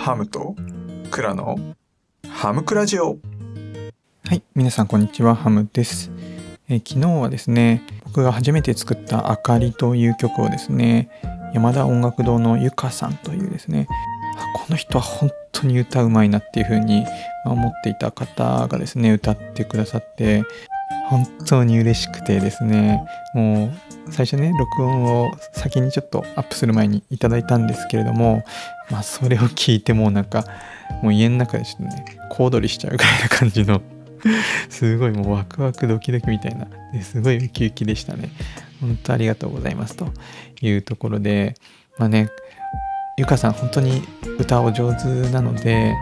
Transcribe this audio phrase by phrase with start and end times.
[0.00, 0.56] ハムと
[1.10, 1.58] クラの
[2.26, 3.18] ハムクラジオ
[4.24, 6.10] はい、皆さんこんにちは、ハムです。
[6.70, 11.10] え昨日はですね、僕が初めて作ったあかりという曲をですね、
[11.52, 13.88] 山田音楽堂のゆかさんというですね、
[14.54, 17.04] この人は本当に歌うまいなっていう風に
[17.44, 20.44] 思っていた方がですね、歌ってくださって、
[21.08, 23.04] 本当に嬉しくてですね、
[23.34, 23.72] も
[24.08, 28.44] う最初ね、録音を先にちょっとアップする前にいただいたんですけれども、
[28.90, 30.44] まあそれを聞いてもうなんか、
[31.02, 33.82] もう家の中でちょっとね、小躍りしちゃうぐらいな感じの
[34.68, 36.66] すごいもうワクワクドキドキみたいな
[37.02, 38.30] すごいウキウキでしたね。
[38.80, 40.08] 本当ありがとうございますと
[40.62, 41.54] いうところで
[41.98, 42.30] まあね
[43.18, 44.02] ゆかさん本当に
[44.38, 45.94] 歌お上手なので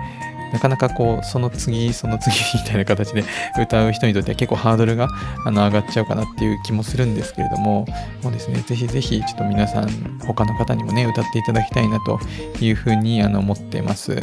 [0.52, 3.24] なかなかこうその次その次みたいな形で
[3.60, 5.08] 歌う人にとっては結構ハードルが
[5.44, 7.86] あの上がっちゃうかなっていう気もするんですけれども
[8.22, 9.88] もうですね是非是非ちょっと皆さん
[10.20, 12.18] 他の方にもね歌っていただきたいなと
[12.60, 14.20] いうふうにあの思ってます。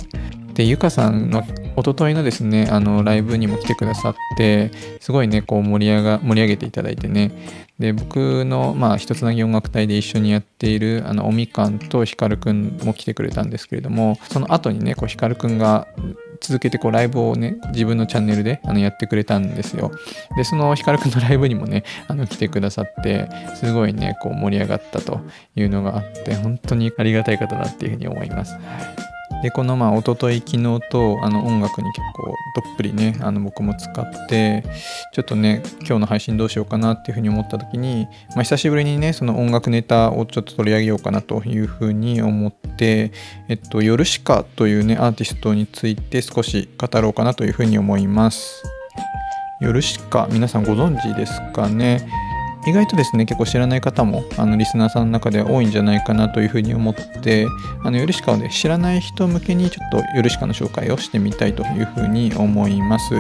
[0.56, 1.44] でゆかさんの
[1.78, 7.32] 一昨日のですねあのライブにも来てくださってすごいねこう盛り上が盛り上げていただいてね。
[7.78, 15.86] で僕のまあ一つなぎ音楽隊で一緒にやっているあのおみかんとひかるくんも来てくれたんですけれどもその後にねこうひかるくんが
[16.40, 19.92] 続けてこうライブをね自分のチャンネルであのやってくれたんですよ。
[20.38, 25.20] でそのひかるくんのライブにもねあの来てくださってすごいねこう盛り上がったと
[25.58, 29.15] いうのがあって本当にありがたい方だっていうふうに思います、はい。
[29.44, 32.34] でこのまあ一昨日昨日とあの音楽に結構ど
[32.74, 34.64] っぷりねあの僕も使って
[35.14, 43.12] ちょっとね今日の配信どうしようかなっていうふうに思った時に、まあ、久しぶりにねその音楽ネタをちょっと取り上げようかなというふうに思って
[43.48, 48.64] えっとヨルシカというねアーティストについて少し語ろうかなというふうに思います。
[49.62, 52.06] ヨルシカ皆さんご存知ですかね？
[52.68, 57.48] 意外とですね結構知らない方もあのリスナーさんの中では多いんじゃないかなというふうに思って
[57.84, 63.16] あのヨルシカをね知らない人向けにちょっとヨルシカの紹介をしてみたいというふうに思います。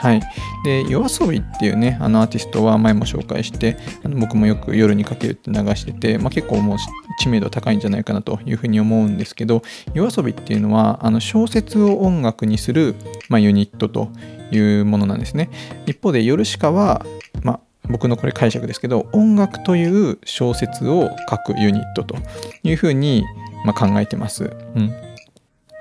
[0.00, 0.20] はい、
[0.64, 6.78] で YOASOBI っていうねあのアーティストは前も紹介してあの僕もよく夜にかけるって流してて、まあ、結構もう
[7.18, 9.62] 知名度高いんじゃないかなというふうに思うんですけど
[9.94, 12.94] YOASOBI っていうのはあの小説を音楽にする、
[13.28, 14.12] まあ、ユニットと
[14.52, 15.50] いうものなんですね。
[15.86, 17.04] 一方でヨルシカは、
[17.42, 17.60] まあ
[17.90, 22.16] 僕のこれ解釈ですけど音楽という小説を書くユニットと
[22.62, 23.24] いうふうに、
[23.64, 24.52] まあ、考えてます。
[24.74, 24.92] うん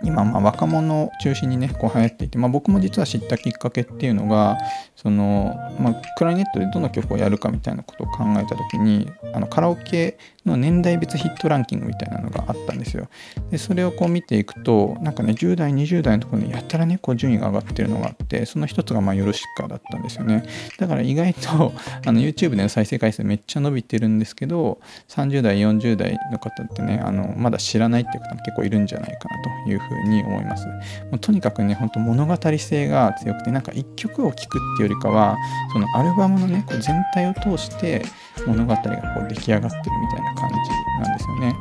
[0.04, 4.58] 今まあ若者を中心にねこう流行っていて、まあ、僕も実は知ったきっかけっていうのが
[4.98, 13.08] その、まあ、クラリネットでどの曲をやるかみたいなことを考えた時にあのカラオケの年代別ヒットランキングみたいなのがあったんですよ。
[13.52, 20.44] でそれをこう見ていくとなんかね10代20代のところにやったらねこう順位が上がってるのがあってその一つがまあヨルシカだったんですよね。
[20.80, 21.74] だから意外と
[22.06, 24.80] あの YouTube での再生回数めっちゃ伸びてるんですけど
[25.10, 30.66] 30代40代の方ってねあのまだ知らないっていう方も結構いるんじゃないかなというふうに思います。
[30.66, 30.74] も
[31.14, 35.38] うとにかくね本当物語性が強くてなんか一曲を聴くっていうよりかは
[35.72, 38.04] そのアルバムのねこう全体を通して
[38.46, 40.56] 物語がこう出来上がってるみたいな感じ
[41.04, 41.56] なんですよね。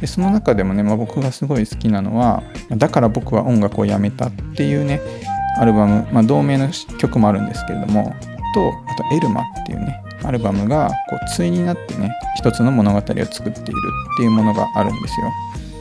[0.00, 2.42] でその中でもね、まあ、僕がすごい好きなのは
[2.76, 5.00] 「だから僕は音楽をやめた」っていうね
[5.58, 6.68] アルバム、まあ、同名の
[6.98, 8.14] 曲もあるんですけれども
[8.54, 15.32] とあと「エルマ」っていうねアルバムがこう対になってね一つの物語を作っているっていうものがあるんですよ。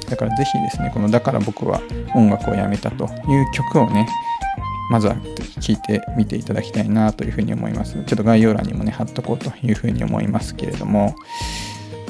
[0.09, 1.79] だからぜひですねこの「だから僕は
[2.13, 4.07] 音楽をやめた」という曲をね
[4.89, 7.93] まずは聞いてみていただきたいなというふうに思います。
[7.93, 11.15] ちょっと概要欄にもね貼っとこうというふうに思いますけれども、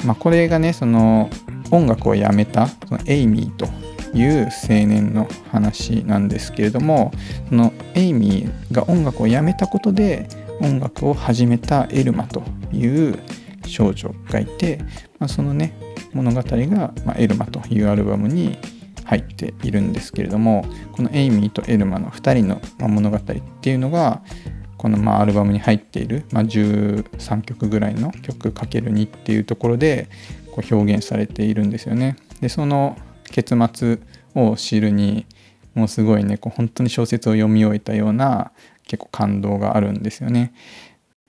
[0.04, 1.30] まあ、これがねその
[1.70, 3.66] 音楽をやめたそのエイミーと
[4.14, 7.12] いう青年の話なんですけれども
[7.48, 10.28] そのエイミーが音楽をやめたことで
[10.60, 13.18] 音楽を始めたエルマという
[13.66, 14.78] 少女がいて、
[15.18, 15.74] まあ、そのね
[16.12, 18.58] 物語が、まあ、エルマというアルバムに
[19.04, 23.20] 入っているんですけれどもこのエイミーとエルマの2人の物語っ
[23.60, 24.22] ていうのが
[24.76, 30.08] このまあアルバムに入っている、まあ、13曲ぐらいの曲 ×2 っていうところで
[30.52, 32.16] こう表現されているんですよね。
[32.40, 32.96] でその
[33.30, 33.98] 結末
[34.34, 35.26] を知るに
[35.74, 38.52] もうすごいねこう本当に小説を読み終えたような
[38.86, 40.52] 結構感動があるんですよね。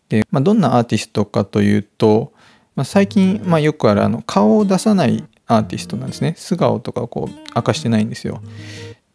[0.09, 2.33] で、まあ、どんなアーティストかというと、
[2.75, 8.41] まあ、最近、まあ、よくあるあの顔を出さないアーティストなんですね素顔とかをこう明かしてないんですよ。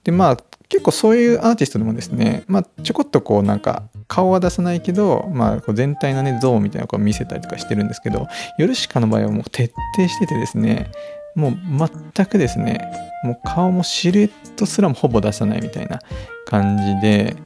[0.04, 0.36] でまあ
[0.68, 8.26] 結構そういうアーティストでもですね、まあ、ちょこっとこうなんか顔は出さないけど、まあ、こう全体のね像みたいなのを見せたりとかしてるんですけど
[8.58, 10.90] ヨルシカの場合はもう徹底しててですね
[11.34, 11.56] もう
[12.14, 12.82] 全くですね
[13.24, 16.00] もう顔もシルエットすらもほぼ出さないみたいな
[16.46, 17.36] 感じで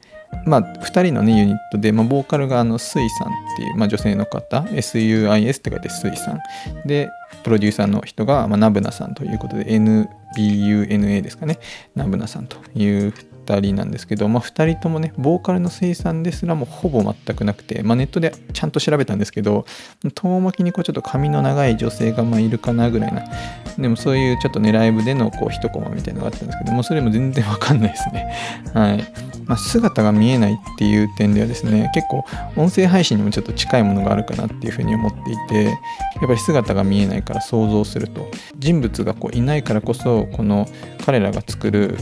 [0.45, 6.39] まあ、2人のねユニットで、まあ、ボーカルがあのスイさんっていう、まあ、女性の方 SUIS って書いてスイさん。
[6.85, 7.09] で
[7.43, 11.59] プロデューサーの人が、まあ、ナブナさんということで NBUNA ですかね。
[11.95, 13.13] ナブナさんという
[13.45, 19.65] 2人なんですけど、まあ、2人ともねボーカルの生産ですらもほぼ全くなくて、まあ、ネットでちゃんと調べたんですけど
[20.15, 23.23] 遠巻きにこうちょっと髪の長い女性がまあいるかなぐらいな。
[23.77, 28.33] でもそういうちょっとねライブでのこう一コマみたいなのがあったんですけどもうそれも全然わかんないですね。
[28.73, 29.03] はい。
[29.45, 32.25] まあ、姿が見えないっていう点ではですね結構
[32.55, 35.75] 音声配信にもちょっと近いものがあるかなっていうふうに思っていてやっ
[36.27, 40.67] ぱり姿が見えないから想像すると人物がこういないからこそこの
[41.05, 41.97] 彼らが作る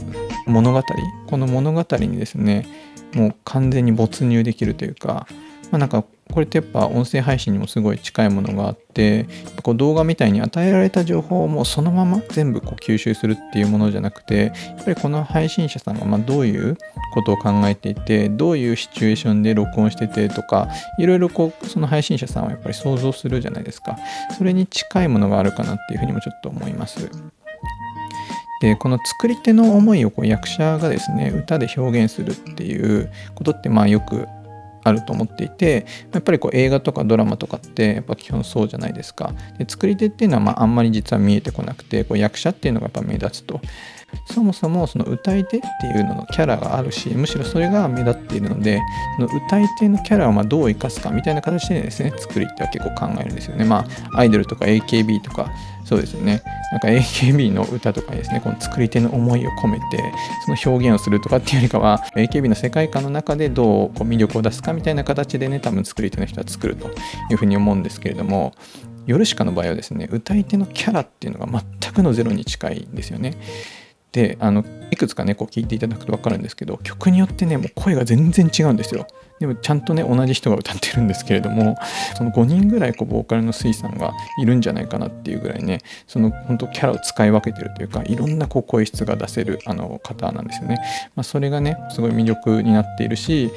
[0.46, 0.84] 物語
[1.28, 2.66] この物語にですね
[3.14, 5.28] もう完全に没入できるというか、
[5.72, 9.26] まあ、なんかこれってやっぱ音声配信にもすごい近いものがあって
[9.64, 16.78] こう動画みたいに与えられた情報をもうそのまま全部こう吸収するっていうものじゃなくてやっぱりこの配信者さんがまどういう
[17.14, 23.98] ことを考えていてどういうシチュエーションで録音しててとかいろいろこうその配信者さんはやっぱり想像するじゃないですか
[24.38, 27.10] それに近いものがあるかなっていうふうにもちょっと思います。
[28.62, 34.28] でこの作り手の思いをこう役者がですね歌で表現するっていうことってまあよく
[34.84, 39.34] あると思っていてやっぱりこう映画とかドラマとかってやっぱ基本そうじゃないですか。
[39.58, 43.62] で作り手っていうのはまああんまり実は見えてこなくてこう役者っていうのがやっぱ目立つと。
[44.26, 48.82] そもそもその歌い手っていうののキャラがあるしむしろそれが目立っているので
[49.16, 53.64] その歌い手のキャラをまどう生かすかみたいな形でですね作り手は結構考えるんですよね。
[53.64, 55.50] まあアイドルとか AKB とか
[55.92, 56.42] そうですね
[56.72, 60.14] なんか AKB の歌とかですねこの作り手の思いを込めて
[60.46, 66.88] その表現をするとかっていうよりかは AKB の世界観の中でどうこう魅力を出すかみたいな形でね多分作り手の人は作ると
[67.30, 68.54] いうふうに思うんですけれども
[69.06, 73.36] ヨルシカの場合はですね歌い手のキャラっていうのが全くのゼロに近いんですよね。
[74.14, 79.08] であのいくつかねこう聞いていただくと分かるんですけど曲によってねもう声が全然違うんですよ
[79.42, 81.76] でもちゃんとね同じ人が歌ってるんですけれども
[82.16, 90.78] その5人ぐらいこうボーカルの水さんがいるんじゃないかなっていうぐらいねその本当キャラを使い分けてるというかいろんなこう声質が出せるあの方なんですよね、
[91.16, 93.52] まあ、それがねすごい魅力になっているし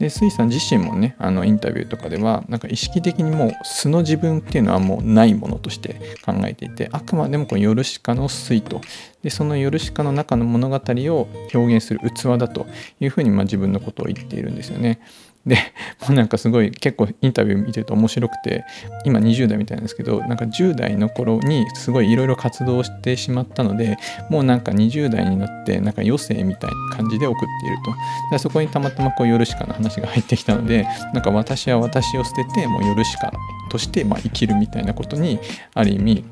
[0.00, 8.80] で水さん自身もねあのインタビューとかではなんか意識的にもう素の自分っていうのはもうないものとして考えていてあくまでもこのヨルシカの水と
[9.22, 12.66] でそのヨルシカの中の物語を表現する器だと
[12.98, 15.00] いうふうにまあ自分のことを言っているんですよね。
[15.46, 15.56] で
[16.00, 18.64] もう なんかすごい結構インタビュー見てると面白くて
[19.04, 23.96] 今20代みたいなんですけどなんか10代の頃にすごいいろいろ活動してしまったので
[24.28, 27.94] もうなんか20代になってなんか余生みたいな感じで送っていると。
[28.32, 33.32] でそこにたまたまこうヨルシカの話が入ってきたのでなんか私は私を捨ててもうヨルシカ
[33.70, 35.38] としてまあ生きるみたいなことに
[35.74, 36.24] ある意味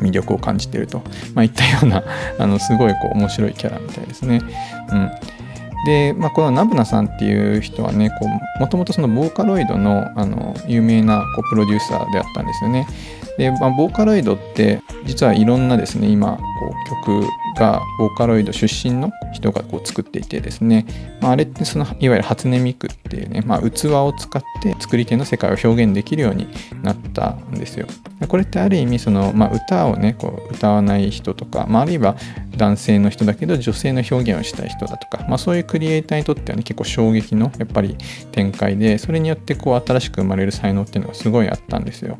[0.00, 1.02] 魅力を感じていると、
[1.34, 2.04] まあ、いったような
[2.38, 4.40] あのすごいこう面白いキャラみたいですね。
[4.90, 5.10] うん。
[5.86, 8.10] で、まあ、このナブナさんっていう人はね
[8.58, 12.86] もともとそのボーカロイドのあの有名なこうプロデューサーであったんですよね。
[13.38, 20.86] で、まあ、ボーカロイドって実はいろんなですね今こう曲がボーカロイド出身の人がこう作っていてですね、
[21.20, 26.48] まあ、あれってそのいわゆる初音ミクっていうね、まあ、器を使って作り手の世界を表現できるように
[26.82, 27.86] なったんですよ。
[28.28, 32.16] これってある意味その、まあ、歌をねこう歌わない人とか、まあ、あるいは
[32.56, 37.96] 男性の人だけど女性の表現をしたい人だとか、まあ、そういうクリエイターにとってはね結構衝撃のやっぱり
[38.32, 42.18] 展開でそれによってこう新しく生まれる才能っていうのがすごいあったんですよ。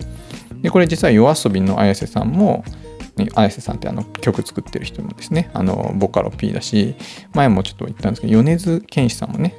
[0.63, 2.65] でこれ実は夜遊びの綾瀬さんも
[3.17, 6.95] に綾瀬さんってあの曲作ってる人もですねあのボカロ P だし
[7.35, 9.55] 前もちょっと言ったんですけど米津玄師さんもね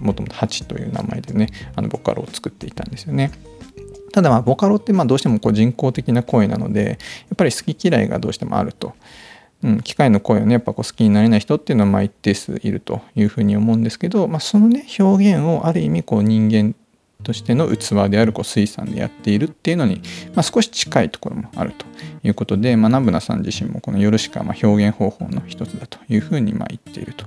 [0.00, 3.30] もともと8という名前でねあのボカロを作っていたんですよね。
[4.12, 6.94] ただまあボカロってまあどうしてもこう人工的な声なのでや
[7.34, 8.94] っぱり好き嫌いがどうしてもあると。
[9.62, 16.74] うん、機械の声をねやっぱこう好きになれない人っていうのはまあ一定数いるというふうに思うんですけど、まあ、そのね表現をある意味こう人間
[17.22, 20.00] としての器であるこう水産でやっているっていうのに、
[20.34, 21.86] まあ、少し近いところもあると
[22.22, 27.26] いうことで、まあ、ナブナさん自身もこのヨルシカは表現方法の一つだというふうにま言っていると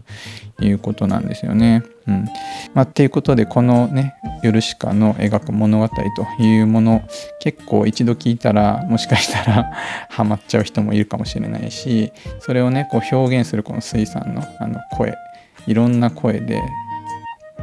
[0.63, 1.83] いうことなんですよね。
[2.07, 2.25] うん
[2.73, 7.01] まあ、っていうことでこのねヨルシカの描く物語というもの
[7.39, 9.71] 結構一度聞いたらもしかしたら
[10.09, 15.15] ハマっちゃう人もいるかもしれないしそれをねこう表現するこの水産のあの声
[15.65, 16.62] いろんな声で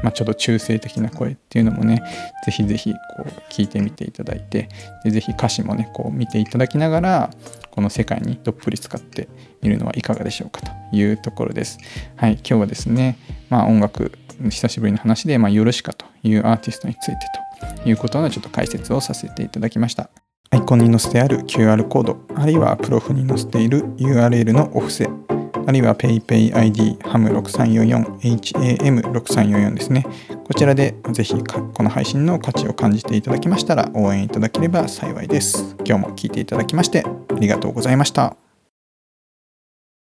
[0.02, 2.02] まあ、ちょっと中性的な声っていうのもね
[2.44, 4.68] ぜひぜひこう聞いてみていただいて
[5.04, 7.30] でぜひ歌詞もねこう見ていただきながら
[7.70, 9.28] この世界にどっぷり使って
[9.62, 11.78] みるのはいかがでしょうかというところです。
[12.16, 14.12] はい、今日はですね、まあ、音楽
[14.48, 17.18] 久しぶりの話で、まあ、ヨルシカというアーティストについて
[17.82, 20.10] ということのちょっと解説をさせていただきました。
[20.52, 25.08] アイコンに載せてある QR コード、あるいはプロフに載せている URL のお布施、
[25.70, 30.04] あるいは PayPayID HAM6344 HAM6344 ですね。
[30.44, 35.76] こちらでぜひこの配信の価値を感じていただきましたら応援いただければ幸いです。
[35.86, 38.49] 今日も聴いていただきましてありがとうございました。